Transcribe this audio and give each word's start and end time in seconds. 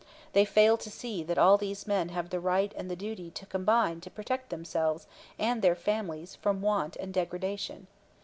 They 0.33 0.45
fail 0.45 0.77
to 0.79 0.89
see 0.89 1.21
that 1.21 1.37
all 1.37 1.59
these 1.59 1.85
men 1.85 2.09
have 2.09 2.31
the 2.31 2.39
right 2.39 2.73
and 2.75 2.89
the 2.89 2.95
duty 2.95 3.29
to 3.29 3.45
combine 3.45 4.01
to 4.01 4.09
protect 4.09 4.49
themselves 4.49 5.05
and 5.37 5.61
their 5.61 5.75
families 5.75 6.33
from 6.35 6.63
want 6.63 6.95
and 6.95 7.13
degradation. 7.13 7.85